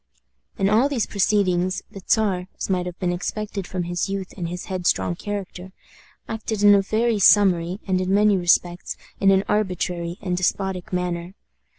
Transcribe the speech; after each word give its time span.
In 0.57 0.67
all 0.67 0.89
these 0.89 1.05
proceedings, 1.05 1.83
the 1.91 2.01
Czar, 2.09 2.47
as 2.57 2.71
might 2.71 2.87
have 2.87 2.97
been 2.97 3.11
expected 3.13 3.67
from 3.67 3.83
his 3.83 4.09
youth 4.09 4.33
and 4.35 4.49
his 4.49 4.65
headstrong 4.65 5.13
character, 5.15 5.73
acted 6.27 6.63
in 6.63 6.73
a 6.73 6.81
very 6.81 7.19
summary, 7.19 7.79
and 7.85 8.01
in 8.01 8.11
many 8.11 8.35
respects 8.35 8.97
in 9.19 9.29
an 9.29 9.43
arbitrary 9.47 10.17
and 10.19 10.35
despotic 10.35 10.91
manner. 10.91 11.35